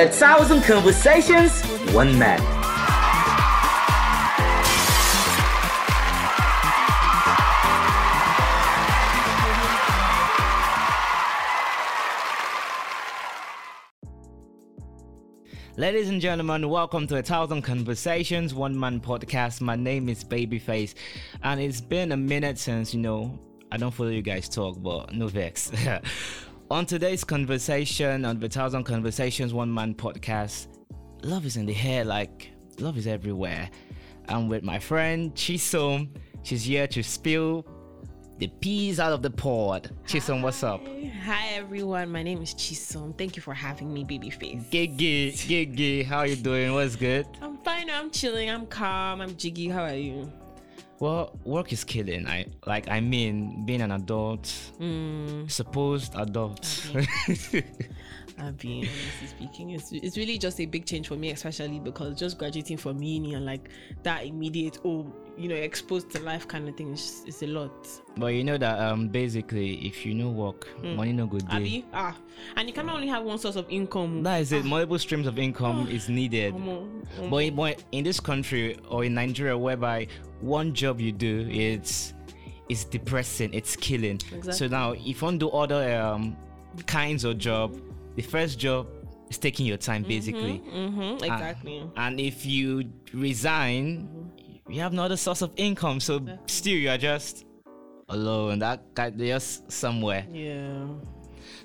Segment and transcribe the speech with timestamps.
[0.00, 1.60] A thousand conversations,
[1.92, 2.40] one man.
[15.76, 19.60] Ladies and gentlemen, welcome to a thousand conversations, one man podcast.
[19.60, 20.94] My name is Babyface,
[21.42, 23.38] and it's been a minute since you know
[23.70, 25.70] I don't follow you guys talk, but no vex.
[26.70, 30.68] on today's conversation on the thousand conversations, one man podcast,
[31.22, 33.68] love is in the air, like love is everywhere.
[34.28, 36.08] I'm with my friend Chisom.
[36.44, 37.66] She's here to spill
[38.38, 39.90] the peas out of the pod.
[40.06, 40.80] Chisom, what's up?
[41.24, 43.18] Hi everyone, my name is Chisom.
[43.18, 44.70] Thank you for having me, babyface.
[44.70, 46.72] Gigi, Gigi, how you doing?
[46.72, 47.26] What's good?
[47.42, 47.90] I'm fine.
[47.90, 48.48] I'm chilling.
[48.48, 49.20] I'm calm.
[49.20, 49.68] I'm jiggy.
[49.68, 50.32] How are you?
[51.00, 52.26] Well, work is killing.
[52.28, 52.88] I like.
[52.90, 54.44] I mean, being an adult,
[54.78, 56.62] Mm, supposed adult.
[58.38, 59.70] I've been honestly speaking.
[59.70, 63.32] It's it's really just a big change for me, especially because just graduating from uni
[63.32, 63.70] and like
[64.02, 65.10] that immediate oh
[65.40, 67.72] you know exposed to life kind of thing is is a lot.
[68.16, 71.46] but you know that um, basically, if you know work, money no good.
[71.48, 71.84] day.
[71.94, 72.14] Ah,
[72.56, 74.22] and you cannot only have one source of income.
[74.22, 74.64] That is it.
[74.64, 76.54] Multiple streams of income is needed.
[77.30, 80.08] But in, but in this country or in Nigeria, whereby
[80.40, 82.12] one job you do, it's
[82.68, 83.54] it's depressing.
[83.54, 84.20] It's killing.
[84.52, 86.36] So now, if you want to do other um,
[86.86, 87.80] kinds of job,
[88.16, 88.86] the first job
[89.30, 90.60] is taking your time basically.
[90.68, 91.88] Mhm, exactly.
[91.96, 94.08] And if you resign,
[94.70, 96.00] you have no other source of income.
[96.00, 97.44] So still, you are just
[98.08, 98.58] alone.
[98.60, 100.24] That guy just somewhere.
[100.32, 100.86] yeah.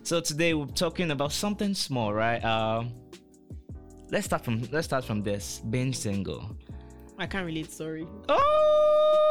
[0.03, 2.43] So today we're talking about something small, right?
[2.45, 2.91] Um,
[4.11, 5.61] let's start from let's start from this.
[5.69, 6.55] Being single.
[7.17, 7.71] I can't relate.
[7.71, 8.05] Sorry.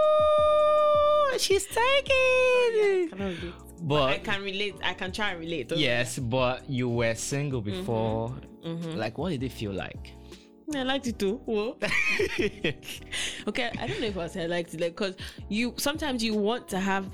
[0.05, 3.11] Oh, she's taking.
[3.19, 3.52] Relate.
[3.52, 3.52] I
[3.83, 4.77] But can relate.
[4.83, 5.70] I can try and relate.
[5.77, 7.80] yes, but you were single Mm-hmm.
[7.80, 8.34] before.
[8.97, 10.12] Like, what did it feel like?
[10.73, 11.41] I liked it too.
[13.47, 15.14] Okay, I don't know if I said I liked it, like, cause
[15.48, 17.07] you sometimes you want to have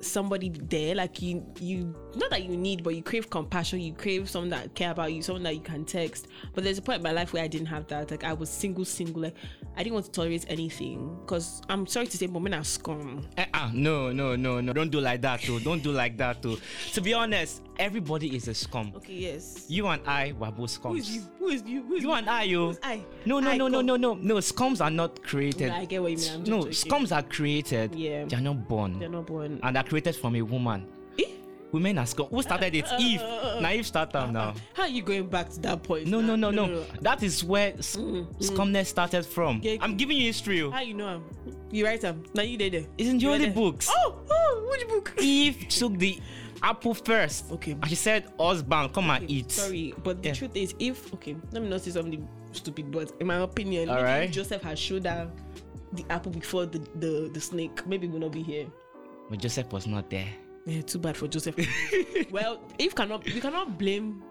[0.00, 4.28] somebody there, like you you not that you need, but you crave compassion, you crave
[4.28, 6.28] someone that care about you, someone that you can text.
[6.54, 8.10] But there's a point in my life where I didn't have that.
[8.10, 9.22] Like I was single, single.
[9.22, 9.34] Like
[9.76, 13.26] I didn't want to tolerate anything, cause I'm sorry to say, but men are scum.
[13.36, 14.72] Eh, ah, no, no, no, no.
[14.72, 15.60] Don't do like that, too.
[15.60, 16.58] Don't do like that, too.
[16.94, 18.92] To be honest, everybody is a scum.
[18.96, 19.66] Okay, yes.
[19.68, 21.14] You and I were both Who is scums.
[21.14, 21.22] you?
[21.38, 21.82] Who is you?
[21.84, 22.66] Who is You and I, you.
[22.68, 23.04] Who's I?
[23.24, 24.34] No, no, I no, no, no, no, no.
[24.36, 25.70] Scums are not created.
[25.70, 26.32] I get what you mean.
[26.32, 26.72] I'm no, joking.
[26.72, 27.94] scums are created.
[27.94, 28.24] Yeah.
[28.24, 28.98] They're not born.
[28.98, 29.60] They're not born.
[29.62, 30.86] and are created from a woman.
[31.72, 32.26] Women are scum.
[32.26, 32.90] Who started it?
[32.90, 33.20] Uh, Eve.
[33.20, 33.24] Uh,
[33.56, 33.60] uh.
[33.60, 34.54] Naive started now.
[34.74, 36.06] How are you going back to that point?
[36.06, 36.82] No, no, no, no.
[37.02, 38.36] That is where s- mm, mm.
[38.40, 39.60] scumness started from.
[39.80, 40.62] I'm giving you history.
[40.62, 40.70] oh.
[40.70, 41.22] How you know?
[41.70, 42.24] You write him.
[42.34, 42.88] Now you did it.
[42.96, 43.54] It's in the You were holy there.
[43.54, 43.90] books.
[43.92, 45.14] Oh, oh, which book?
[45.20, 46.18] Eve took the
[46.62, 47.52] apple first.
[47.52, 47.72] Okay.
[47.72, 49.50] And she said, Husband, come and eat.
[49.52, 50.34] Sorry, but the Yeah.
[50.34, 54.02] truth is, if okay, let me not say something stupid, but in my opinion, All
[54.02, 54.22] right.
[54.24, 55.30] if Joseph had showed her
[55.92, 58.66] the apple before the, the the snake, maybe we'll not be here.
[59.28, 60.28] But Joseph was not there.
[60.68, 61.56] Yeah, too bad for Joseph.
[62.30, 64.22] well, Eve cannot, we cannot blame.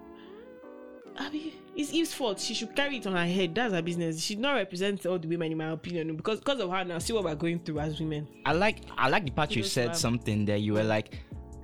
[1.18, 2.40] I mean, it's Eve's fault.
[2.40, 3.56] She should carry it on her head.
[3.56, 4.22] That's her business.
[4.22, 7.00] She should not represent all the women, in my opinion, because because of her now.
[7.00, 8.28] See what we're going through as women.
[8.46, 9.96] I like I like the part you Yes, said ma'am.
[9.96, 10.58] something there.
[10.58, 11.18] You were like,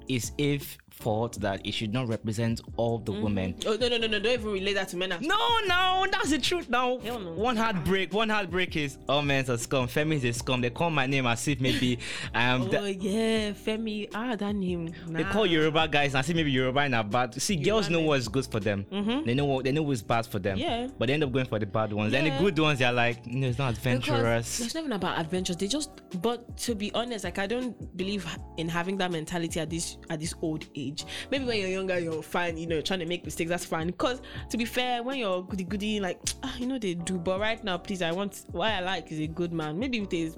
[0.08, 3.56] is if fault that it should not represent all the women?
[3.66, 4.20] Oh no no no no!
[4.20, 5.10] Don't even relate that to men.
[5.22, 7.00] No, no, that's the truth now.
[7.04, 7.18] No.
[7.34, 9.88] One heartbreak, one heartbreak is all men are scum.
[9.88, 10.62] Femi is a scum.
[10.62, 11.98] They call my name as if maybe
[12.36, 14.10] um Oh yeah, Femi.
[14.14, 14.94] Ah, that name.
[15.08, 15.32] they Nah.
[15.32, 17.42] call Yoruba guys and say maybe Yoruba in a bad.
[17.42, 18.08] See, girls know men.
[18.08, 18.86] what's good for them.
[19.26, 20.58] They know what they know what's bad for them.
[20.58, 20.88] Yeah.
[20.98, 22.14] But they end up going for the bad ones.
[22.14, 24.08] And the good ones, they're like, no, it's not Because
[24.46, 25.58] it's There's nothing about adventures.
[25.58, 25.90] They just,
[26.22, 28.26] but to be honest, like I don't believe
[28.58, 31.06] in having that mentality at this at this old age.
[31.32, 33.50] Maybe when you're younger, you're fine, you know, trying to make mistakes.
[33.50, 33.88] That's fine.
[33.88, 37.18] Because to be fair, when you're goody goody, like ah, you know they do.
[37.18, 39.80] But right now, please, I want what I like is a good man.
[39.80, 40.32] Maybe with a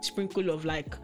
[0.00, 0.94] sprinkle of like,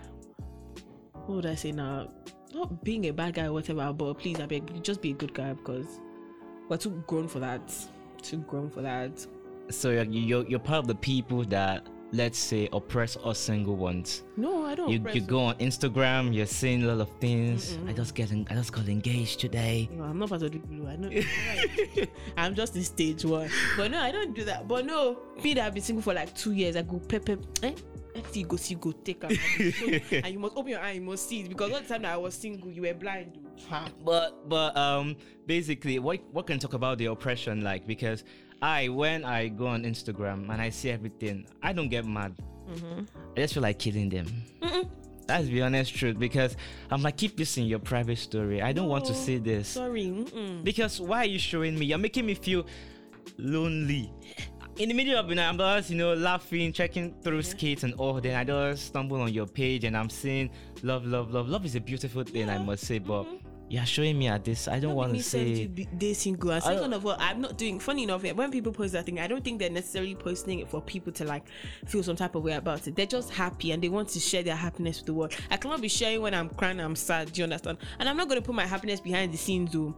[1.13, 2.11] what would I say now?
[2.55, 5.35] Not being a bad guy or whatever, but please, I beg, just be a good
[5.35, 6.01] guy because
[6.69, 7.61] we're too grown for that.
[8.23, 9.27] Too grown for that.
[9.71, 14.25] So you're, you're you're part of the people that let's say oppress us single ones.
[14.37, 14.91] No, I don't.
[14.91, 17.79] You, you go on Instagram, you're seeing a lot of things.
[17.87, 19.89] I just getting I just got engaged today.
[19.93, 20.87] No, I'm not part of the blue.
[20.87, 22.07] I know.
[22.37, 23.51] I'm just in stage one.
[23.77, 24.69] But no, I don't do that.
[24.69, 27.41] But no, me that I've been single for like two years, I go pep pep.
[27.63, 27.73] Eh?
[28.15, 29.31] Anything you go see, go take am.
[30.13, 31.49] and you must open your eye, you must see it.
[31.49, 33.39] Because all the time that I was single, you were blind.
[34.05, 35.17] But but um
[35.47, 38.25] basically what what can talk about the oppression like because
[38.61, 42.35] I when I go on Instagram and I see everything, I don't get mad.
[42.71, 43.05] Mm-hmm.
[43.37, 44.27] I just feel like killing them.
[45.27, 46.57] That's the honest truth because
[46.91, 48.63] I'm like keep this in your private story.
[48.63, 49.69] I don't want to see this.
[49.69, 50.05] Sorry.
[50.07, 50.65] Mm-mm.
[50.65, 51.85] Because why are you showing me?
[51.87, 52.65] You're making me feel
[53.37, 54.11] lonely.
[54.79, 57.93] In the middle of the night, I'm just, you know, laughing, checking through skits and
[57.95, 58.21] all.
[58.21, 60.51] Then I just stumble on your page and I'm saying,
[60.83, 61.49] love, love, love.
[61.49, 62.99] Love is a beautiful thing, I must say.
[62.99, 63.48] But mm-hmm.
[63.71, 64.67] You're showing me at this.
[64.69, 65.67] I don't want to say.
[65.93, 66.51] this single.
[66.51, 67.79] And second of all, I'm not doing.
[67.79, 70.81] Funny enough, when people post that thing, I don't think they're necessarily posting it for
[70.81, 71.45] people to like
[71.87, 72.97] feel some type of way about it.
[72.97, 75.35] They're just happy and they want to share their happiness with the world.
[75.51, 77.33] I cannot be sharing when I'm crying, I'm sad.
[77.33, 77.79] Do you understand?
[77.99, 79.95] And I'm not going to put my happiness behind the scenes, though.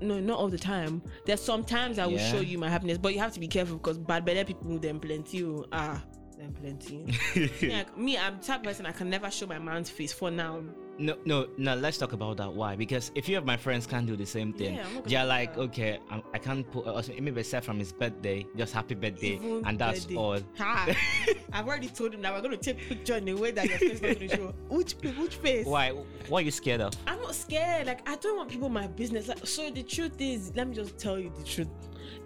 [0.00, 1.02] No, not all the time.
[1.26, 2.30] There's sometimes I will Yeah.
[2.30, 5.00] show you my happiness, but you have to be careful because bad better people them
[5.00, 5.42] plenty.
[5.44, 5.64] oh.
[5.72, 6.00] Ah,
[6.38, 7.18] them plenty.
[7.60, 10.62] yeah, me, I'm type person I can never show my man's face for now.
[10.98, 11.74] No, no, no.
[11.76, 12.52] Let's talk about that.
[12.52, 12.74] Why?
[12.74, 15.54] Because if you of my friends can't do the same thing, Yeah, not they're like,
[15.54, 15.60] that.
[15.60, 19.62] okay, I'm, I can't put uh, maybe except from his birthday, just happy birthday, Even
[19.64, 20.16] and that's birthday.
[20.16, 20.40] all.
[20.58, 20.94] Ha!
[21.52, 23.78] I've already told him that we're going to take picture in a way that your
[23.78, 24.54] face is not going to show.
[24.68, 25.66] Which, which face?
[25.66, 25.90] Why?
[26.28, 26.92] What are you scared of?
[27.06, 27.86] I'm not scared.
[27.86, 29.28] Like I don't want people my business.
[29.28, 31.68] Like so, the truth is, let me just tell you the truth.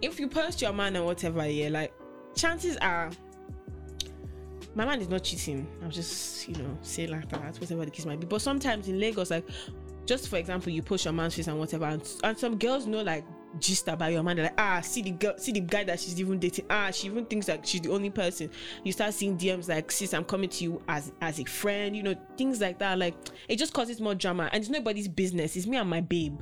[0.01, 1.93] If you post your man or whatever, yeah, like
[2.35, 3.11] chances are,
[4.75, 5.67] my man is not cheating.
[5.83, 8.25] I'll just you know say like that, whatever the case might be.
[8.25, 9.45] But sometimes in Lagos, like
[10.05, 13.01] just for example, you post your man's face and whatever, and, and some girls know
[13.01, 13.23] like
[13.59, 14.35] gist about your man.
[14.35, 16.65] They're like, ah, see the girl, see the guy that she's even dating.
[16.69, 18.49] Ah, she even thinks like she's the only person.
[18.83, 21.95] You start seeing DMs like, sis, I'm coming to you as as a friend.
[21.95, 22.97] You know, things like that.
[22.97, 23.15] Like
[23.47, 25.55] it just causes more drama, and it's nobody's business.
[25.55, 26.39] It's me and my babe.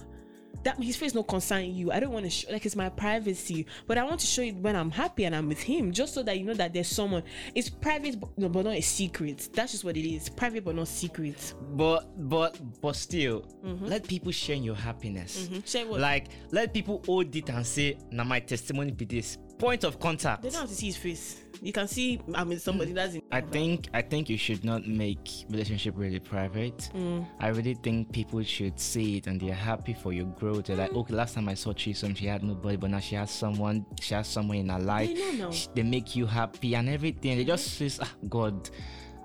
[0.64, 1.92] That his face no concern you.
[1.92, 4.56] I don't want to show like it's my privacy, but I want to show it
[4.56, 7.24] when I'm happy and I'm with him, just so that you know that there's someone.
[7.56, 9.50] It's private, but, no, but not a secret.
[9.54, 10.30] That's just what it is.
[10.30, 11.54] Private, but not secret.
[11.74, 13.46] But but but still,
[13.82, 15.48] let people share your happiness.
[15.48, 15.60] Mm-hmm.
[15.66, 16.00] Share what?
[16.00, 20.42] Like let people hold it and say, "Now my testimony be this." Point of contact.
[20.42, 21.40] They don't have to see his face.
[21.62, 23.22] You can see I'm with somebody that's in.
[23.32, 26.90] I think I think you should not make relationship really private.
[26.96, 27.28] Mm.
[27.40, 30.66] I really think people should see it and they're happy for your growth.
[30.66, 33.30] They're like, okay, last time I saw Chisom, she had nobody, but now she has
[33.30, 33.86] someone.
[34.02, 35.10] She has someone in her life.
[35.16, 35.52] They know now.
[35.52, 37.38] Sh- They make you happy and everything.
[37.38, 38.68] They just say, ah, God,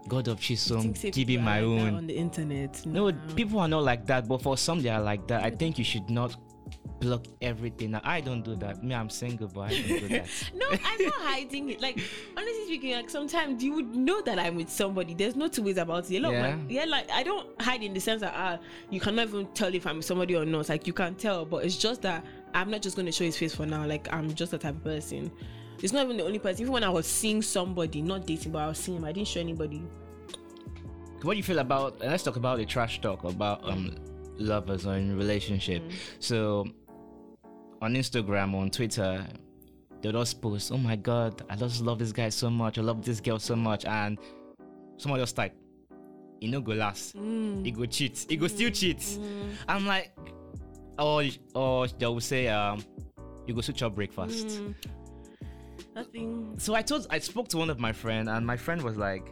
[0.06, 1.94] God of say give me my are like that own.
[1.94, 2.87] on the internet.
[2.87, 5.43] No, people are not like that, but for some they are like that.
[5.43, 6.37] I think you should not
[7.01, 7.91] block everything.
[7.91, 8.83] Now, I don't do that.
[8.83, 10.29] Me, I'm single, but I don't do that.
[10.55, 11.81] No, I'm not hiding it.
[11.81, 12.01] Like
[12.37, 15.13] honestly speaking, like sometimes you would know that I'm with somebody.
[15.15, 16.17] There's no two ways about it.
[16.17, 16.57] A lot of Yeah.
[16.57, 18.59] my, yeah, like I don't hide in the sense that ah,
[18.91, 20.69] you cannot even tell if I'm with somebody or not.
[20.69, 22.25] Like you can tell, but it's just that
[22.55, 23.85] I'm not just gonna show his face for now.
[23.87, 25.31] Like I'm just the type of person.
[25.83, 26.62] It's not even the only person.
[26.62, 29.29] Even when I was seeing somebody, not dating, but I was seeing him, I didn't
[29.29, 29.83] show anybody.
[31.23, 33.95] what do you feel about let's talk about the trash talk about um
[34.38, 35.83] lovers or in relationship.
[35.83, 35.93] Mm.
[36.21, 36.67] So
[37.83, 39.27] on instagram on twitter
[40.00, 42.79] they'll just post oh my god i just love this guy so much.
[42.79, 43.85] I love this girl so much.
[43.85, 44.19] And
[44.97, 45.55] someone just type
[46.41, 47.17] he no go last.
[47.17, 47.65] Mm.
[47.65, 48.27] He go cheat.
[48.29, 48.75] He go still mm.
[48.75, 49.19] cheat.
[49.69, 50.12] I'm like
[50.99, 51.25] or
[51.55, 52.85] or they will say um
[53.47, 54.61] you go switch up breakfast.
[55.94, 56.55] Nothing.
[56.59, 59.27] so I told I spoke to one of my friend and my friend was like,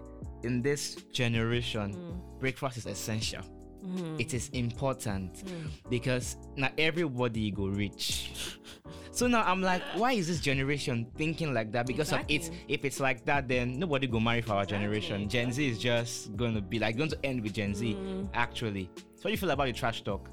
[0.45, 3.43] in this generation, breakfast is essential.
[3.85, 4.21] Mm.
[4.21, 5.69] It is important mm.
[5.91, 8.59] because not everybody go rich.
[9.15, 11.87] So now I'm like, why is this generation thinking like that?
[11.87, 12.75] Because of it's Exactly.
[12.75, 15.29] if it's like that, then nobody go marry for our generation.
[15.29, 17.95] Gen Z is just gonna be like going to end with Gen Z.
[17.95, 18.29] Mm.
[18.35, 20.29] Actually, so what do you feel about the trash talk?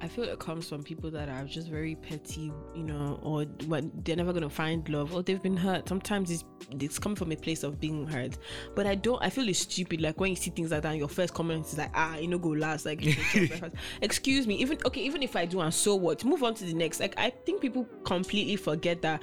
[0.00, 3.90] I feel it comes from people that are just very petty, you know, or when
[4.04, 5.88] they're never gonna find love, or they've been hurt.
[5.88, 6.44] Sometimes it's
[6.80, 8.38] it's come from a place of being hurt.
[8.74, 9.20] But I don't.
[9.22, 10.00] I feel it's stupid.
[10.00, 12.28] Like when you see things like that, and your first comment is like, ah, you
[12.28, 12.86] know, go last.
[12.86, 13.76] Like, you can chop breakfast.
[14.02, 14.56] excuse me.
[14.56, 16.24] Even okay, even if I do, and so what?
[16.24, 17.00] Move on to the next.
[17.00, 19.22] Like I think people completely forget that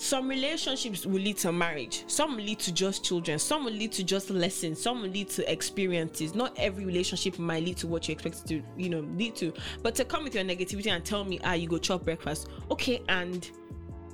[0.00, 2.04] some relationships will lead to marriage.
[2.06, 3.38] Some will lead to just children.
[3.38, 4.80] Some will lead to just lessons.
[4.80, 6.34] Some will lead to experiences.
[6.34, 9.52] Not every relationship might lead to what you expect it to you know lead to.
[9.82, 12.48] But to come with your negativity and tell me ah you go chop breakfast.
[12.70, 13.50] Okay and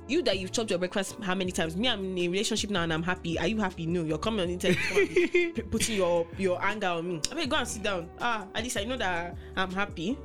[0.09, 1.77] you that you've chopped your breakfast how many times?
[1.77, 3.39] Me i'm in a relationship now and i'm happy.
[3.39, 3.85] Are you happy?
[3.85, 7.21] No you're coming on internet come and be p- putting your your anger on me.
[7.31, 8.09] I mean go and sit down.
[8.19, 10.17] Ah at least i know that i'm happy.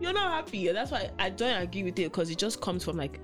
[0.00, 0.72] You're not happy.
[0.72, 3.20] That's why i don't agree with it because it just comes from like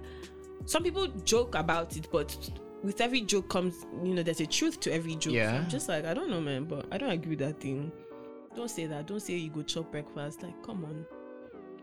[0.66, 2.36] some people joke about it, but
[2.82, 5.34] with every joke comes, you know, there's a truth to every joke.
[5.34, 7.92] So I'm just like, I don't know, man, but I don't agree with that thing.
[8.56, 9.06] Don't say that.
[9.06, 10.42] Don't say you go chop breakfast.
[10.42, 11.06] Like, come on.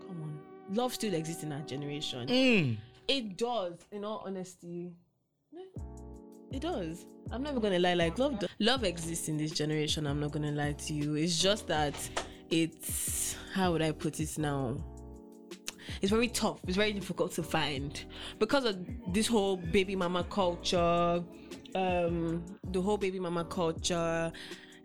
[0.08, 0.40] Come on.
[0.76, 2.28] Love still exists in our generation.
[2.28, 2.78] Mm.
[3.08, 4.92] It does, in all honesty.
[6.52, 7.06] It does.
[7.32, 7.94] I'm never gonna lie.
[7.94, 10.08] Like love, do- love exists in this generation.
[10.08, 11.16] I'm not gonna lie to you.
[11.16, 11.94] It's just that
[12.50, 14.78] it's how would I put it now?
[16.02, 16.60] It's very tough.
[16.68, 18.04] It's very difficult to find
[18.40, 18.78] because of
[19.14, 21.24] this whole baby mama culture.
[21.76, 24.32] Um, the whole baby mama culture.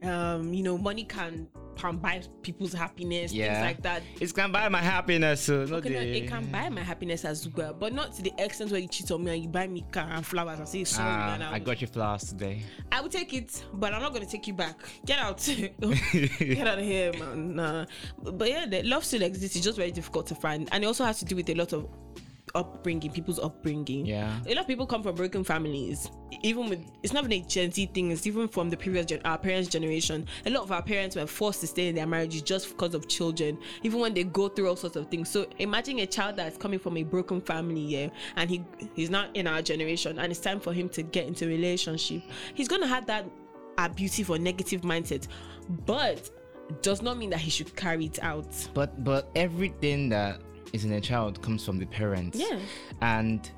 [0.04, 3.54] Um, you know, money can can buy people's happiness, Yeah.
[3.54, 4.02] things like that.
[4.20, 7.72] It can buy my happiness, so Okay, no, it can buy my happiness as well,
[7.72, 10.06] but not to the extent where you cheat on me and you buy me car
[10.10, 11.08] and flowers and say sorry.
[11.10, 12.62] Ah, and I got you flowers today.
[12.92, 14.76] I will take it, but I'm not gonna take you back.
[15.06, 15.38] Get out.
[16.38, 17.56] Get out of here, man.
[17.56, 17.86] Nah.
[18.22, 19.56] But yeah, the love still exists.
[19.56, 21.72] It's just very difficult to find, and it also has to do with a lot
[21.72, 21.88] of
[22.54, 24.06] upbringing, people's upbringing.
[24.06, 24.38] Yeah.
[24.46, 26.10] A lot of people come from broken families.
[26.42, 28.10] Even with it's not even a Gen Z thing.
[28.10, 30.26] It's even from the previous gen, our parents' generation.
[30.46, 33.08] A lot of our parents were forced to stay in their marriages just because of
[33.08, 33.58] children.
[33.82, 35.28] Even when they go through all sorts of things.
[35.28, 39.34] So imagine a child that's coming from a broken family, yeah, and he he's not
[39.36, 42.22] in our generation, and it's time for him to get into a relationship.
[42.54, 43.26] He's gonna have that
[43.78, 45.28] abusive or negative mindset,
[45.86, 46.30] but
[46.80, 48.46] does not mean that he should carry it out.
[48.74, 50.40] But but everything that
[50.72, 52.38] is in a child comes from the parents.
[52.38, 52.58] Yeah.
[53.00, 53.48] And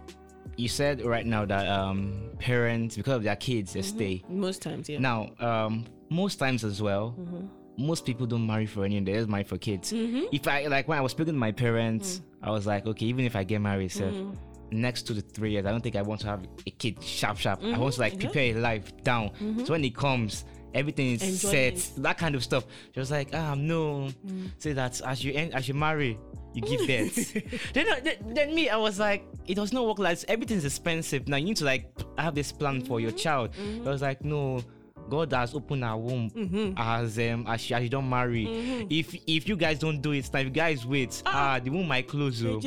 [0.57, 3.97] you said right now that um parents because of their kids they Mm-hmm.
[3.97, 4.23] stay.
[4.29, 4.99] Most times, yeah.
[4.99, 7.87] Now, um most times as well, Mm-hmm.
[7.87, 9.93] most people don't marry for anything, they just marry for kids.
[9.95, 12.49] If I like when I was speaking to my parents, Mm.
[12.49, 14.33] I was like, okay, even if I get married, so Mm-hmm.
[14.81, 17.39] next two to three years, I don't think I want to have a kid sharp
[17.39, 17.63] sharp.
[17.65, 19.31] I want to like prepare a life down.
[19.65, 20.45] So when it comes,
[20.75, 22.65] everything is set, that kind of stuff.
[22.93, 24.11] She was like, ah no.
[24.59, 26.19] Say that as you end, as you marry,
[26.55, 27.33] you give birth.
[27.75, 30.25] then, uh, then then me, I was like, it does not work like this.
[30.29, 31.29] everything's expensive.
[31.29, 31.87] Now you need to like
[32.19, 33.51] have this plan for your child.
[33.85, 34.63] I was like, no.
[35.11, 36.31] God has opened our womb
[36.79, 38.47] as um as she, as you don't marry.
[38.89, 41.69] If if you guys don't do it, now if you guys wait, ah, ah the
[41.69, 42.43] womb might close.
[42.43, 42.59] oh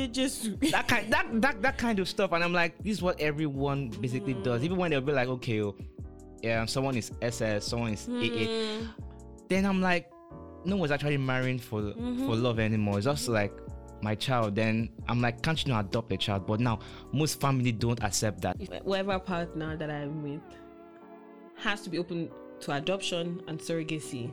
[0.70, 3.88] that kind that, that that kind of stuff and i'm like this is what everyone
[4.00, 5.74] basically does even when they'll be like okay oh,
[6.40, 8.86] yeah someone is ss someone is aa
[9.48, 10.08] then i'm like
[10.64, 11.92] no one's actually marrying for
[12.24, 13.52] for love anymore it's just like
[14.02, 16.78] my child then i'm like can't you not adopt a child but now
[17.12, 20.40] most family don't accept that if whatever partner that I'm with
[21.56, 24.30] has to be open to adoption and surrogacy,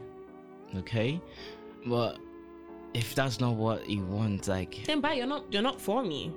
[0.78, 1.20] okay
[1.86, 2.18] but
[2.96, 5.14] if that's not what you want like then bye.
[5.14, 5.44] You're not.
[5.52, 6.32] You're not for me.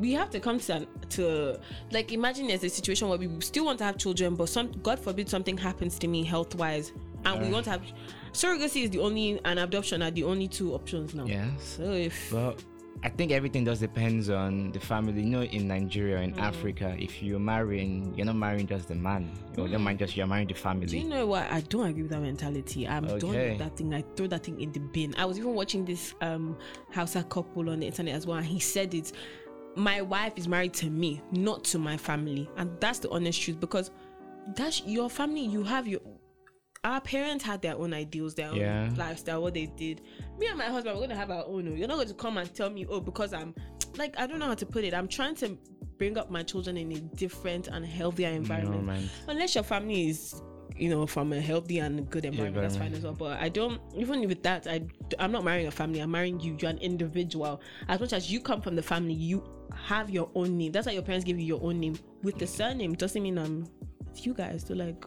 [0.00, 1.60] We have to come to to
[1.92, 4.98] like imagine there's a situation where we still want to have children, but some God
[4.98, 6.92] forbid something happens to me health wise,
[7.24, 7.82] and we want to have
[8.32, 11.24] surrogacy is the only and adoption are the only two options now.
[11.24, 12.56] yes So if Well,
[13.02, 15.20] I think everything just depends on the family.
[15.20, 19.30] You know, in Nigeria, in Africa, if you're marrying, you're not marrying just the man.
[19.58, 20.86] You don't mind just you're marrying the family.
[20.86, 21.50] Do you know what?
[21.50, 22.88] I don't agree with that mentality.
[22.88, 23.92] I'm done with that thing.
[23.92, 25.14] I throw that thing in the bin.
[25.18, 26.56] I was even watching this um
[26.94, 29.12] Hausa couple on the internet as well, and he said it.
[29.76, 33.58] My wife is married to me, not to my family, and that's the honest truth.
[33.60, 33.90] Because
[34.54, 35.44] that's your family.
[35.44, 36.00] You have your.
[36.84, 38.82] Our parents had their own ideals, their Yeah.
[38.90, 40.02] own lifestyle, what they did.
[40.38, 41.66] Me and my husband, we're gonna have our own.
[41.68, 41.74] oh.
[41.74, 43.54] You're not going to come and tell me, oh, because I'm
[43.96, 44.92] like I don't know how to put it.
[44.94, 45.56] I'm trying to
[45.96, 49.08] bring up my children in a different and healthier environment man.
[49.28, 50.42] unless your family is
[50.76, 53.80] you know from a healthy and good environment that's fine as well but i don't
[53.96, 54.82] even with that i
[55.20, 58.40] i'm not marrying a family i'm marrying you you're an individual as much as you
[58.40, 59.40] come from the family you
[59.72, 62.46] have your own name that's why your parents give you your own name with the
[62.46, 63.64] surname doesn't mean i'm
[64.04, 65.04] with you guys so like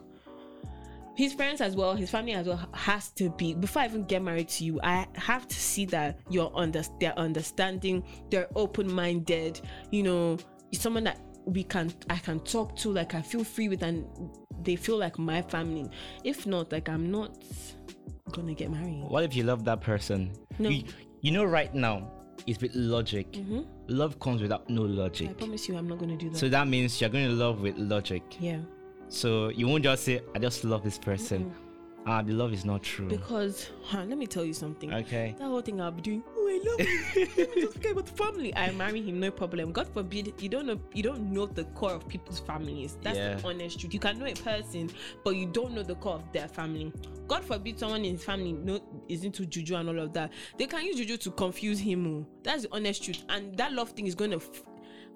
[1.18, 4.22] his parents as well his family as well has to be before i even get
[4.22, 9.60] married to you i have to see that you're under they're understanding they're open-minded
[9.90, 10.38] you know
[10.72, 14.06] someone that we can i can talk to like i feel free with and
[14.62, 15.86] they feel like my family
[16.22, 17.36] if not like i'm not
[18.32, 20.32] gonna get married What if you love that person?
[20.60, 20.68] No.
[20.68, 20.84] You,
[21.22, 22.12] you know, right now,
[22.46, 23.32] it's with logic.
[23.32, 23.62] Mm-hmm.
[23.88, 25.30] Love comes without no logic.
[25.30, 27.60] i promise you i'm not gonna do that So that means you're going to love
[27.60, 28.22] with logic.
[28.38, 28.58] yeah
[29.08, 31.52] So you won't just say, I just love this person.
[32.06, 33.06] Ah, the love is not true.
[33.08, 35.34] because huh, let me tell you something Okay.
[35.38, 36.22] that whole thing I'll be doing.
[36.26, 37.28] Oh, I love him.
[37.36, 38.56] Let me just about the family.
[38.56, 39.72] I marry him, no problem.
[39.72, 42.96] God forbid you don't know you don't know the core of people's families.
[43.02, 43.34] That's Yeah.
[43.34, 43.92] the honest truth.
[43.92, 44.88] You can know a person,
[45.22, 46.92] but you don't know the core of their family.
[47.26, 50.32] God forbid someone in his family no is into juju and all of that.
[50.56, 52.06] They can use juju to confuse him.
[52.06, 52.26] oh.
[52.42, 53.22] That's the honest truth.
[53.28, 54.36] And that love thing is gonna.
[54.36, 54.62] F-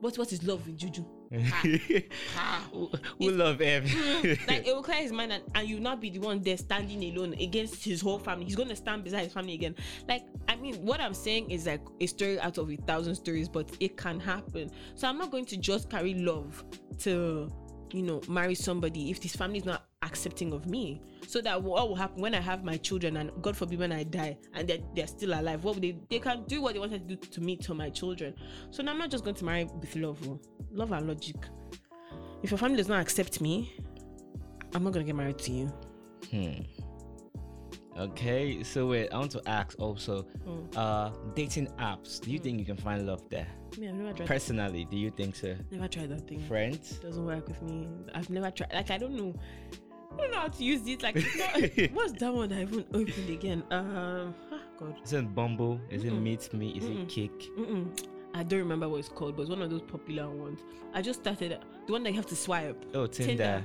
[0.00, 1.04] what what is love with juju?
[3.18, 3.84] We love him.
[4.48, 7.02] like it will clear his mind and, and you not be the one there standing
[7.14, 8.44] alone against his whole family.
[8.44, 9.74] He's gonna stand beside his family again.
[10.08, 13.48] Like i mean what i'm saying is like a story out of a thousand stories
[13.48, 14.70] but it can happen.
[14.94, 16.64] So i'm not going to just carry love
[17.00, 17.50] to
[17.92, 21.88] you know marry somebody if this family is not accepting of me so that what
[21.88, 24.78] will happen when i have my children and god forbid when i die and they're,
[24.94, 27.40] they're still alive what would they they can do what they wanted to do to
[27.40, 28.34] me to my children
[28.70, 30.40] so now i'm not just going to marry with love oh.
[30.72, 31.36] love and logic
[32.42, 33.72] if your family does not accept me
[34.74, 35.66] i'm not going to get married to you
[36.30, 36.62] hmm
[37.98, 40.26] okay, so wait, I want to ask also,
[40.76, 42.22] uh, dating apps.
[42.22, 43.46] Do you think you can find love there?
[43.78, 45.54] me i've never tried Personally, do you think so?
[45.70, 46.98] never tried that thing Friends?
[46.98, 49.34] doesn't work with me i've never tried like i don't know
[50.14, 51.02] I don't know how to use it.
[51.02, 53.62] Like, not- what's that one I even opened again?
[53.70, 54.96] Um, ah, God.
[55.04, 55.80] Is it Bumble?
[55.90, 56.22] Is it Mm-mm.
[56.22, 56.70] Meet Me?
[56.70, 57.02] Is Mm-mm.
[57.02, 57.48] it Kick?
[57.58, 58.06] Mm-mm.
[58.34, 60.60] I don't remember what it's called, but it's one of those popular ones.
[60.94, 62.82] I just started the one that you have to swipe.
[62.94, 63.26] Oh, Tinder.
[63.44, 63.64] Tinder.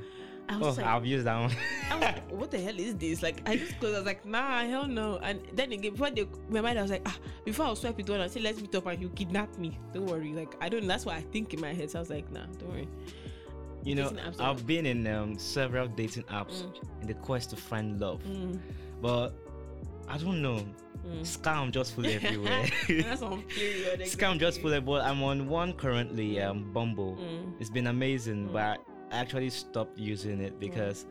[0.49, 1.51] I was Oh, like, I've used that one.
[1.91, 3.21] I'm like, what the hell is this?
[3.21, 3.95] Like, I just closed.
[3.95, 5.17] I was like, nah, hell no.
[5.17, 8.09] And then again, before they, my mind, I was like, ah, before I'll swipe it
[8.09, 9.77] one, I say, let's meet up and he'll kidnap me.
[9.93, 10.31] Don't worry.
[10.33, 10.87] Like, I don't.
[10.87, 11.91] That's what I think in my head.
[11.91, 12.87] So I was like, nah, don't worry.
[13.87, 17.01] You know, I've been in um, several dating apps Mm.
[17.01, 18.59] in the quest to find love, Mm,
[19.01, 19.33] but
[20.09, 20.59] I don't know.
[21.05, 21.21] mm.
[21.21, 22.65] Scam just full everywhere.
[22.89, 23.99] That's on period.
[24.13, 25.03] Scam just full everywhere.
[25.03, 27.15] I'm on one currently, um, Bumble.
[27.17, 27.53] Mm.
[27.61, 28.53] It's been amazing, Mm.
[28.53, 28.79] but
[29.11, 31.05] I actually stopped using it because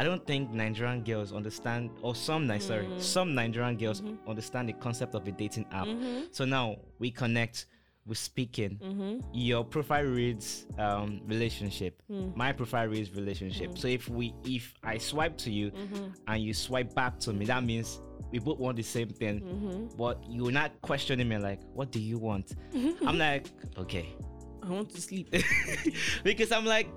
[0.00, 3.00] I don't think Nigerian girls understand, or some Ni- sorry, Mm.
[3.00, 4.18] some Nigerian girls Mhm.
[4.28, 5.86] understand the concept of a dating app.
[5.86, 6.28] Mhm.
[6.30, 7.66] So now we connect,
[8.08, 8.78] we're speaking.
[8.82, 9.22] Mhm.
[9.34, 12.02] Your profile reads um, relationship.
[12.10, 12.34] Mm.
[12.34, 13.76] My profile reads relationship.
[13.76, 16.14] So if we, if I swipe to you Mhm.
[16.26, 18.00] and you swipe back to me, that means
[18.32, 19.40] we both want the same thing.
[19.42, 19.96] Mhm.
[19.96, 22.54] But you're not questioning me like, what do you want?
[23.06, 24.06] I'm like, okay,
[24.62, 25.30] I want to sleep.
[26.24, 26.88] because I'm like,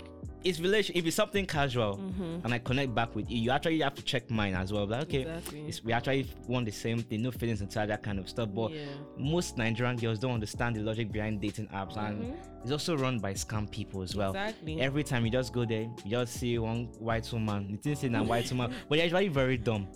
[0.44, 0.96] it's relation.
[0.98, 2.44] If it's something casual Mhm.
[2.44, 4.86] and I connect back with you, you actually have to check mine as well.
[4.88, 5.62] Like, okay, Exactly.
[5.68, 8.50] it's, we actually want the same thing, no feelings inside that kind of stuff.
[8.54, 8.86] But yeah.
[9.18, 12.36] most Nigerian girls don't understand the logic behind dating apps, and Mhm.
[12.64, 14.30] it's also run by scam people as well.
[14.32, 14.82] Exactly.
[14.82, 17.68] Every time you just go there, you just see one white woman.
[17.70, 19.88] You think it's a white woman, but they're actually very dumb.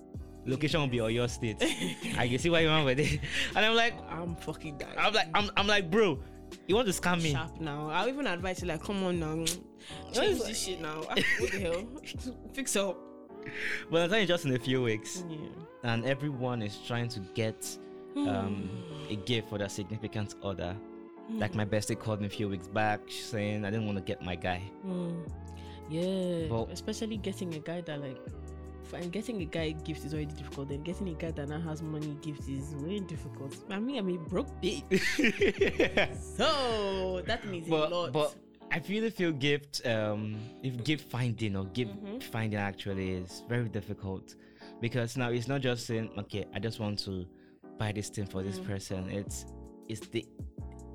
[0.47, 1.57] Location will be on your state.
[2.19, 3.19] I can see why you want with it,
[3.55, 4.93] and I'm like, I'm fucking dying.
[4.95, 6.19] I'm like, I'm, I'm like, bro,
[6.67, 7.31] you want to scam me?
[7.31, 7.89] sharp now.
[7.89, 9.43] I'll even advise you like, come on now,
[10.13, 11.01] change this shit now.
[11.39, 11.83] What the hell?
[12.53, 12.97] Fix up.
[13.91, 15.37] But I'm telling you, just in a few weeks, Yeah.
[15.83, 17.77] and everyone is trying to get
[18.15, 18.69] um,
[19.09, 20.75] a gift for their significant other.
[21.29, 24.21] Like my bestie called me a few weeks back saying I didn't want to get
[24.23, 24.61] my guy.
[24.85, 25.27] Mm.
[25.89, 26.47] Yeah.
[26.49, 28.17] But- Especially getting a guy that like
[28.83, 30.69] fine getting a guy gift is already difficult.
[30.69, 33.55] Then getting a guy that now has money gift is very difficult.
[33.71, 34.83] I mean I'm a broke bitch.
[36.37, 38.11] So that means a lot.
[38.13, 38.35] but
[38.75, 42.21] I really feel gift um if gift finding or gift Mhm.
[42.23, 44.35] finding actually is very difficult
[44.81, 47.25] because now it's not just saying okay I just want to
[47.79, 48.65] buy this thing for this Mm.
[48.71, 49.09] person.
[49.09, 49.45] It's
[49.87, 50.25] it's the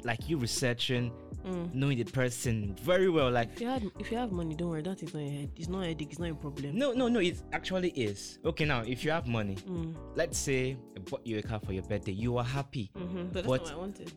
[0.03, 1.13] like you researching,
[1.45, 1.75] Mm.
[1.75, 3.31] knowing the person very well.
[3.31, 5.51] Like if you have if you have money, don't worry, that is not a head.
[5.57, 6.77] It's not a headache, it's not a problem.
[6.77, 9.95] no no no it actually is okay now if you have money Mm.
[10.17, 13.25] let's say I bought you a car for your birthday you are happy Mm-hmm.
[13.33, 14.13] But that's But- not what I wanted.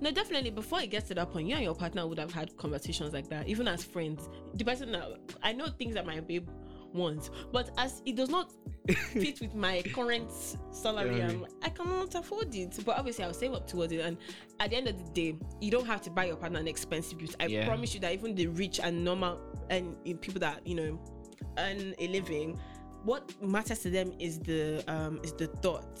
[0.00, 0.50] No, definitely.
[0.50, 3.28] Before it gets to that point, you and your partner would have had conversations like
[3.28, 4.28] that, even as friends.
[4.54, 6.48] The person now, I know things that my babe
[6.92, 8.52] wants, but as it does not
[9.12, 10.30] fit with my current
[10.70, 11.28] salary, Yeah.
[11.28, 12.78] I'm, I cannot afford it.
[12.84, 14.00] But obviously, I'll save up towards it.
[14.00, 14.16] And
[14.60, 17.18] at the end of the day, you don't have to buy your partner an expensive
[17.18, 17.36] gift.
[17.40, 17.66] I Yeah.
[17.66, 21.00] promise you that even the rich and normal and people that you know
[21.58, 22.58] earn a living,
[23.04, 26.00] what matters to them is the um is the thought.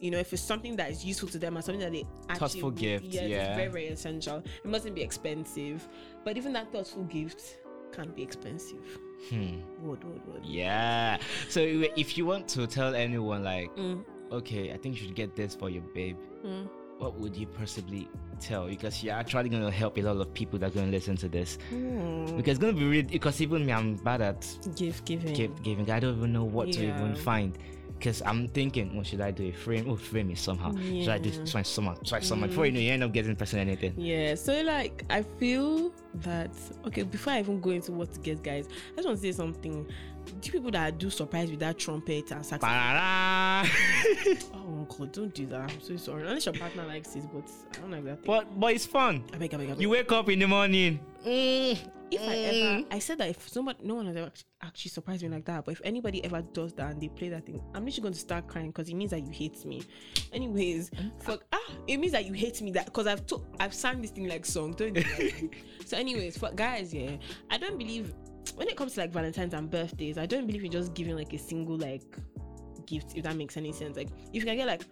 [0.00, 2.48] You know, if it's something that is useful to them and something that they actually
[2.48, 3.36] Thoughtful gift, yes, yeah.
[3.48, 4.38] it's very very essential.
[4.64, 5.86] It mustn't be expensive,
[6.24, 7.58] but even that thoughtful gift
[7.92, 8.98] can be expensive.
[9.28, 9.60] hmm.
[9.86, 10.44] Word, word, word.
[10.44, 11.18] yeah
[11.50, 15.36] so if you want to tell anyone like Mm, okay i think you should get
[15.36, 16.66] this for your babe mm.
[16.98, 18.08] what would you possibly
[18.40, 20.92] tell because you're actually going to help a lot of people that are going to
[20.92, 22.36] listen to this Mm.
[22.36, 25.34] because it's going to be really because even me i'm bad at Gift giving.
[25.34, 27.56] gift giving i don't even know what to even find
[27.98, 31.18] because i'm thinking what should i do a frame oh frame it somehow should i
[31.18, 31.44] do Yeah.
[31.44, 34.60] try somehow try somehow before you know you end up getting person anything Yeah, so
[34.62, 36.50] like I feel that
[36.86, 39.30] okay, before I even go into what to get guys, I just want to say
[39.32, 39.86] something.
[40.40, 42.42] Do people that do surprise with that trumpet and?
[42.50, 43.64] Ba-da-da.
[44.54, 45.70] Oh god, don't do that.
[45.70, 46.26] I'm so sorry.
[46.26, 47.44] Unless your partner likes it, but
[47.76, 48.26] I don't like that thing.
[48.30, 49.82] But but it's fun I beg, I beg, I beg.
[49.82, 51.76] you wake up in the morning mm,
[52.12, 52.78] if I mm.
[52.78, 54.30] ever, I said that if somebody, no one has ever
[54.62, 57.46] actually surprised me like that, but if anybody ever does that and they play that
[57.46, 59.84] thing, I'm literally going to start crying because it means that you hate me.
[60.32, 60.90] Anyways,
[61.20, 64.10] fuck, ah, it means that you hate me that because I've to, I've sang this
[64.10, 65.50] thing like song, don't you?
[65.86, 67.12] so, anyways, for guys, yeah,
[67.48, 68.12] I don't believe
[68.56, 71.32] when it comes to like Valentine's and birthdays, I don't believe in just giving like
[71.32, 72.16] a single like
[72.86, 73.96] gift if that makes any sense.
[73.96, 74.82] Like, if you can get like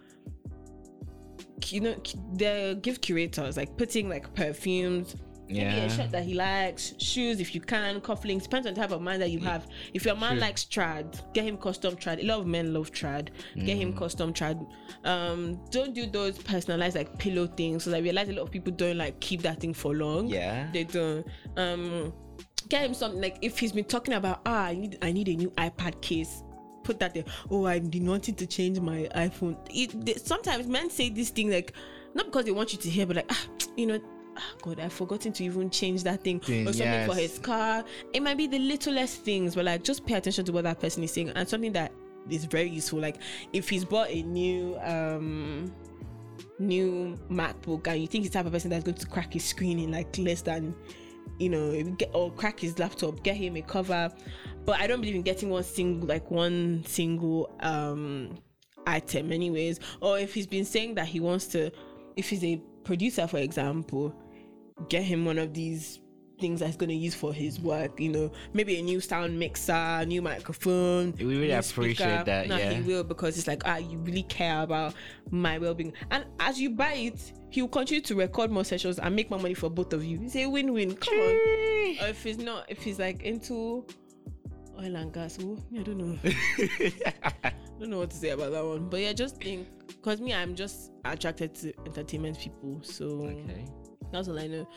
[1.67, 1.95] you know
[2.33, 5.15] the gift curators like putting like perfumes.
[5.51, 8.43] Maybe a shirt that he likes shoes if you can cufflinks.
[8.43, 9.65] Depends on the type of man that you have.
[9.95, 10.41] If your man True.
[10.41, 12.19] likes trad get him custom trad.
[12.21, 13.29] A lot of men love trad.
[13.55, 13.97] Get him Mm.
[13.97, 14.63] custom trad.
[15.05, 17.85] Um don't do those personalized like pillow things.
[17.85, 20.27] So i realize a lot of people don't like keep that thing for long.
[20.27, 20.69] Yeah.
[20.71, 21.25] They don't.
[21.57, 22.13] Um
[22.67, 25.33] get him something like if he's been talking about ah i need i need a
[25.35, 26.43] new ipad case
[26.89, 30.89] put that there oh i've been wanting to change my iphone it, they, sometimes men
[30.89, 31.73] say this thing like
[32.15, 33.45] not because they want you to hear but like ah
[33.77, 33.99] you know
[34.35, 37.83] ah, God, I've forgotten to even change that thing or something for his car.
[38.13, 41.03] It might be the littlest things, but like just pay attention to what that person
[41.03, 41.91] is saying and something that
[42.29, 42.99] is very useful.
[42.99, 43.17] Like
[43.53, 45.71] if he's bought a new um
[46.57, 49.45] new MacBook and you think he's the type of person that's going to crack his
[49.45, 50.73] screen in like less than
[51.37, 54.11] you know get or crack his laptop, get him a cover.
[54.69, 58.37] But I don't believe in getting one single like one single um
[58.85, 59.79] item anyways.
[59.99, 61.71] Or if he's been saying that he wants to
[62.15, 64.13] if he's a producer for example,
[64.87, 66.01] get him one of these
[66.39, 70.05] things that's going to use for his work you know maybe a new sound mixer
[70.05, 72.71] new microphone We really appreciate that, no, yeah.
[72.71, 74.93] he will because it's like ah you really care about
[75.31, 75.93] my well-being.
[76.11, 79.39] And as you buy it he will continue to record more sessions and make more
[79.39, 80.19] money for both of you.
[80.21, 80.95] It's a win-win.
[80.95, 81.35] Come on.
[82.01, 83.85] Or if he's not if he's like into
[84.79, 86.17] oil and gas oh, i don't know
[87.43, 90.33] I don't know what to say about that one but yeah just think because me
[90.33, 93.65] i'm just attracted to entertainment people so okay.
[94.11, 94.67] that's all I know.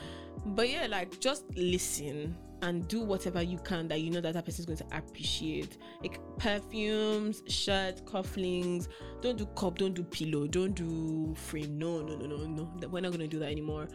[0.46, 4.44] But yeah, like just listen and do whatever you can that you know that that
[4.44, 5.78] person is going to appreciate.
[6.00, 8.88] Like perfumes, shirts, cufflinks.
[9.20, 11.76] Don't do cup, don't do pillow, don't do frame.
[11.76, 12.88] No, no, no, no, no.
[12.88, 13.88] We're not going to do that anymore.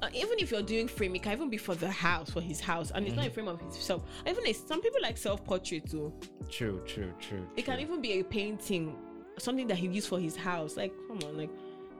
[0.00, 2.60] Uh, even if you're doing frame, it can even be for the house, for his
[2.60, 4.02] house, and it's not a frame of himself.
[4.26, 6.12] Even a, some people like self portrait too.
[6.48, 7.46] True, true, true.
[7.56, 8.96] It can even be a painting,
[9.38, 10.76] something that he used for his house.
[10.76, 11.50] Like, come on, like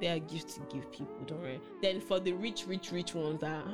[0.00, 1.16] they are gifts to give people.
[1.26, 1.60] Don't worry.
[1.80, 3.64] Then for the rich, rich, rich ones, that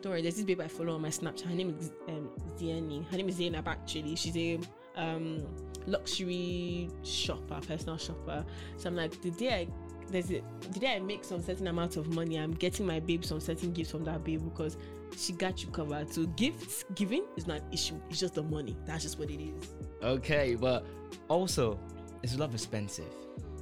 [0.00, 0.22] don't worry.
[0.22, 1.48] There's this babe I follow on my Snapchat.
[1.48, 3.08] Her name is um, Ziani.
[3.10, 3.68] Her name is Zainab.
[3.68, 4.58] Actually, she's a
[4.96, 5.46] um
[5.86, 8.44] luxury shopper, personal shopper.
[8.76, 9.68] So I'm like, the day I
[10.10, 10.42] there's a,
[10.72, 13.72] the day I make some certain amount of money, I'm getting my babe some certain
[13.72, 14.76] gifts from that babe because
[15.16, 16.12] she got you covered.
[16.12, 17.94] So gifts giving is not an issue.
[18.10, 18.76] It's just the money.
[18.86, 19.74] That's just what it is.
[20.02, 20.84] Okay, but
[21.28, 21.78] also,
[22.22, 23.12] is love expensive?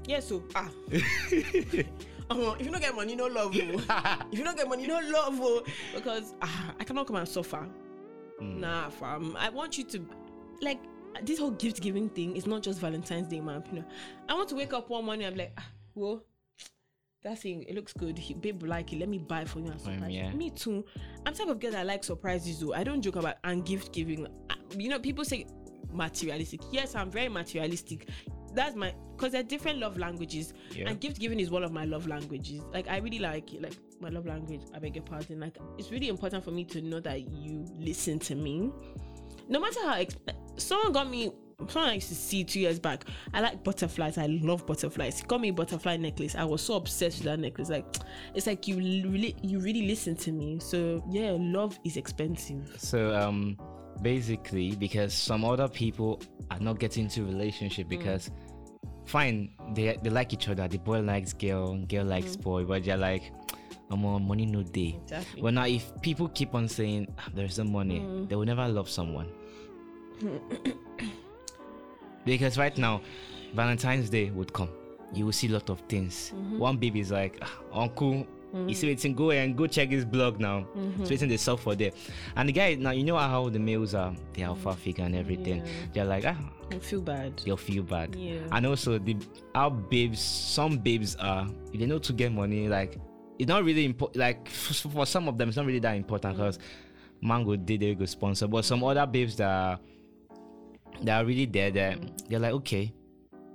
[0.06, 0.68] Yeah, so ah.
[2.30, 3.54] Oh, if you don't get money, no love.
[3.54, 4.24] oh.
[4.32, 5.38] if you don't get money, no love.
[5.40, 5.62] oh.
[5.94, 7.66] Because ah, I cannot come and suffer.
[8.40, 9.36] Nah, fam.
[9.38, 10.06] I want you to
[10.62, 10.78] like
[11.22, 13.84] this whole gift giving thing is not just Valentine's Day, in my opinion.
[14.28, 16.22] I want to wake up one morning, I'm like, ah, whoa,
[17.22, 18.16] that thing, it looks good.
[18.16, 18.98] He, babe, like it.
[19.00, 20.20] Let me buy for you and surprise you.
[20.20, 20.32] yeah.
[20.32, 20.84] Me too.
[21.26, 22.72] I'm type of girl that like surprises though.
[22.72, 24.26] I don't joke about and gift giving.
[24.48, 25.46] Ah, You know, people say
[25.92, 26.60] materialistic.
[26.70, 28.08] Yes, I'm very materialistic.
[28.54, 30.54] That's my because they're different love languages.
[30.72, 30.88] Yeah.
[30.88, 32.62] And gift giving is one of my love languages.
[32.72, 33.62] Like I really like it.
[33.62, 34.62] Like my love language.
[34.74, 35.40] I beg your pardon.
[35.40, 38.70] Like it's really important for me to know that you listen to me.
[39.48, 41.32] No matter how exp- someone got me
[41.68, 43.04] someone I used to see two years back.
[43.34, 44.18] I like butterflies.
[44.18, 45.20] I love butterflies.
[45.20, 46.34] He got me butterfly necklace.
[46.34, 47.68] I was so obsessed with that necklace.
[47.68, 47.84] Like
[48.34, 50.58] it's like you really you really listen to me.
[50.60, 52.74] So yeah, love is expensive.
[52.78, 53.58] So um
[54.02, 58.30] basically because some other people are not getting into relationship because
[59.06, 60.68] fine they they like each other.
[60.68, 63.32] The boy likes girl girl likes boy but they're like
[63.90, 65.42] I'm on money no day Exactly.
[65.42, 68.88] well now if people keep on saying "Ah, there's no money they will never love
[68.88, 69.28] someone.
[72.24, 73.00] Because right now
[73.54, 74.68] Valentine's Day would come.
[75.12, 76.32] You will see a lot of things.
[76.56, 78.68] One baby is like "Ah, uncle Mm-hmm.
[78.68, 79.14] He's waiting.
[79.14, 80.66] Go and go check his blog now.
[80.98, 81.92] He's waiting the stuff for there.
[82.36, 84.14] And the guy now, you know how the males are.
[84.32, 85.64] They alpha figure and everything.
[85.92, 86.36] They're like, ah,
[86.72, 87.40] I feel bad.
[87.44, 88.16] they'll feel bad.
[88.16, 88.40] Yeah.
[88.52, 89.16] And also the
[89.54, 92.98] our babes, some babes are if they know to get money, like
[93.38, 94.16] it's not really important.
[94.16, 96.42] Like f- for some of them, it's not really that important mm-hmm.
[96.42, 96.58] because
[97.22, 98.46] Mango did a good sponsor.
[98.46, 99.78] But some other babes that are,
[101.02, 102.92] that are really there, that they're like, okay,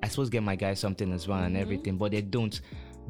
[0.01, 1.61] I supposed to get my guy something as well and mm-hmm.
[1.61, 2.59] everything, but they don't.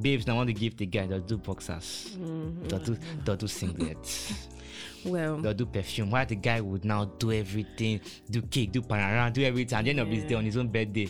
[0.02, 2.18] Babes now want to give the guy they'll do boxers,
[2.64, 4.48] they'll do they'll do singlets,
[5.06, 6.10] Well, they'll do perfume.
[6.12, 9.90] Why the guy would now do everything, do cake, do panorama, do everything, and the
[9.92, 11.08] end of his day on his own birthday,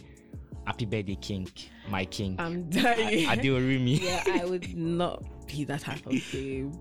[0.65, 1.47] happy birthday, king,
[1.89, 2.35] my king.
[2.37, 3.27] I'm dying.
[3.27, 4.01] i do Adeorimi.
[4.03, 6.73] yeah, I would not be that type of babe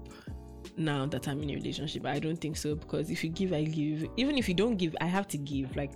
[0.77, 2.05] now that I'm in a relationship.
[2.05, 4.09] I don't think so because if you give, I give.
[4.17, 5.77] Even if you don't give, I have to give.
[5.77, 5.93] Like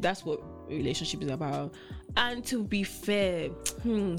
[0.00, 1.74] that's what relationship is about.
[2.16, 4.16] And to be fair, hmm,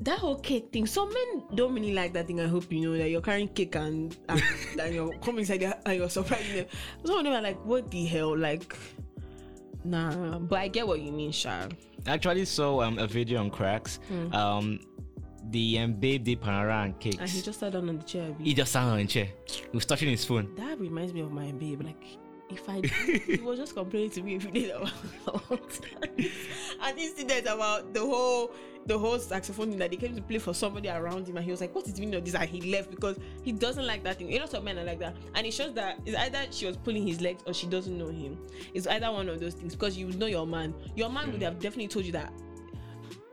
[0.00, 0.86] that whole cake thing.
[0.86, 2.40] Some men don't really like that thing.
[2.40, 4.42] I hope you know that you're carrying cake and and,
[4.80, 6.66] and you're coming inside there and you're surprising them.
[7.04, 8.76] Some of them are like, what the hell, like.
[9.84, 11.66] Nah, but I get what you mean, Shah.
[12.06, 13.98] I actually saw um, a video on Cracks.
[14.32, 14.80] Um,
[15.50, 17.16] the um, babe did panorama and cakes.
[17.18, 18.34] And he just sat down on the chair.
[18.38, 19.28] he just sat on the chair.
[19.46, 20.54] He was touching his phone.
[20.56, 21.82] that reminds me of my babe.
[21.82, 22.04] Like,
[22.50, 22.80] if I
[23.26, 25.00] he was just complaining to me every day about
[26.82, 28.52] and incident about the whole
[28.86, 31.60] the whole saxophone that they came to play for somebody around him and he was
[31.60, 32.34] like, What is the meaning of this?
[32.34, 34.32] And he left because he doesn't like that thing.
[34.32, 35.16] A lot of men are like that.
[35.34, 38.08] And it shows that it's either she was pulling his legs or she doesn't know
[38.08, 38.38] him.
[38.74, 40.74] It's either one of those things because you know your man.
[40.96, 41.42] Your man would hmm.
[41.42, 42.32] have definitely told you that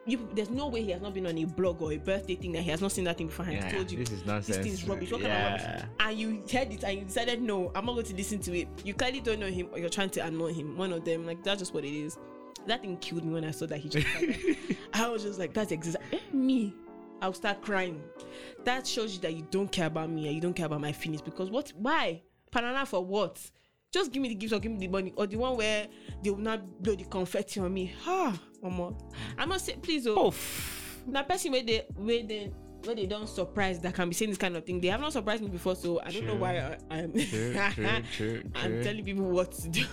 [0.08, 2.54] you, there's no way he has not been on a blog or a birthday thing
[2.54, 3.46] that he has not seen that thing before.
[3.46, 4.58] and Yeah, told you this is nonsense.
[4.58, 5.12] This thing is rubbish.
[5.12, 5.56] What kind Yeah.
[5.56, 5.86] of rubbish?
[6.00, 8.70] And you heard it and you decided no, I'm not going to listen to it.
[8.86, 10.78] You clearly don't know him or you're trying to annoy him.
[10.78, 12.18] One of them, like that's just what it is.
[12.68, 14.06] That thing killed me when I saw that he just.
[14.94, 16.74] I was just like, that's exactly me.
[17.22, 18.02] I'll start crying.
[18.64, 20.92] That shows you that you don't care about me and you don't care about my
[20.92, 21.72] feelings because what?
[21.76, 22.22] Why?
[22.52, 23.40] Banana for what?
[23.92, 25.88] Just give me the gift or give me the money or the one where
[26.22, 27.94] they will not blow the confetti on me.
[28.06, 28.94] Ah, mama.
[29.38, 31.04] I must say, please, oh, Oof.
[31.08, 32.52] na person wey dey wey dey
[32.88, 35.42] wey don't surprise that can be saying this kind of thing they have not surprised
[35.44, 39.26] me before so i don't know why I, i'm True, true, true, i'm telling people
[39.26, 39.86] what to do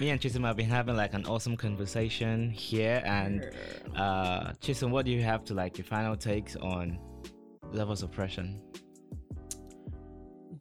[0.00, 3.02] Me and Chisom have been having like an awesome conversation here.
[3.04, 3.50] And
[3.96, 6.98] uh Chisom, what do you have to like your final takes on
[7.72, 8.60] levels of oppression?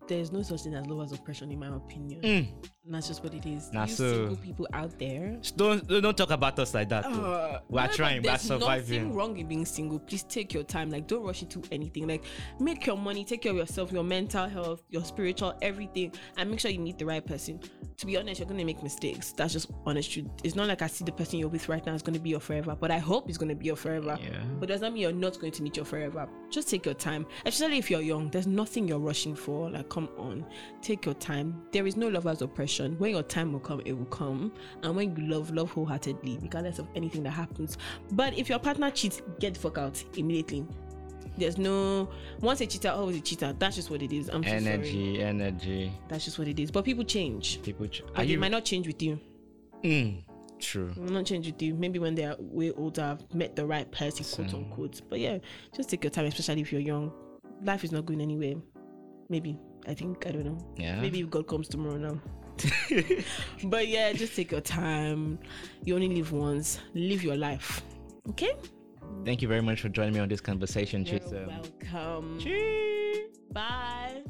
[0.08, 2.48] there's no such thing as lover's oppression in my opinion Mm.
[2.90, 6.32] That's just what it is Nah, you so- single people out there Don't don't talk
[6.32, 7.06] about us like that.
[7.06, 9.04] Uh, we are trying, we are there's surviving.
[9.04, 10.00] Nothing wrong in being single.
[10.00, 10.90] Please take your time.
[10.90, 12.08] Like, don't rush into anything.
[12.08, 12.24] Like,
[12.60, 16.60] make your money, take care of yourself, your mental health, your spiritual, everything, and make
[16.60, 17.60] sure you meet the right person.
[17.98, 19.32] To be honest, you're gonna make mistakes.
[19.34, 20.28] That's just honest truth.
[20.44, 22.40] It's not like I see the person you're with right now is gonna be your
[22.40, 24.18] forever, but I hope it's gonna be your forever.
[24.22, 24.40] Yeah.
[24.60, 26.28] But does that mean you're not going to meet your forever?
[26.52, 27.26] Just take your time.
[27.46, 28.30] Especially if you're young.
[28.30, 29.70] There's nothing you're rushing for.
[29.70, 30.46] Like, come on,
[30.82, 31.62] take your time.
[31.72, 32.77] There is no lover's oppression.
[32.86, 34.52] When your time will come, it will come.
[34.84, 37.78] And when you love, love wholeheartedly, regardless of anything that happens.
[38.12, 40.66] But if your partner cheats, get the fuck out immediately.
[41.38, 42.10] There's no
[42.42, 43.54] once a cheater, always a cheater.
[43.58, 44.30] That's just what it is.
[44.30, 44.66] I'm so sorry.
[44.66, 45.92] energy, energy.
[46.08, 46.72] That's just what it is.
[46.72, 47.62] But people change.
[47.62, 48.40] People, ch- But are they you?
[48.40, 49.20] might not change with you.
[49.84, 50.24] Mm,
[50.60, 50.92] true.
[50.98, 51.76] Will not change with you.
[51.76, 55.02] Maybe when they're way older, have met the right person, quote unquote.
[55.10, 55.38] But yeah,
[55.76, 57.12] just take your time, especially if you're young.
[57.62, 58.56] Life is not going anywhere.
[59.30, 59.60] Maybe.
[59.88, 60.58] I think I don't know.
[60.76, 61.00] Yeah.
[61.00, 62.20] Maybe if God comes tomorrow now.
[63.64, 65.40] but yeah, just take your time.
[65.84, 66.80] You only live once.
[66.94, 67.82] Live your life.
[68.30, 68.54] Okay?
[69.26, 72.40] Thank you very much for joining me on this conversation, You're welcome.
[72.40, 73.38] Cheers.
[73.52, 74.24] Bye.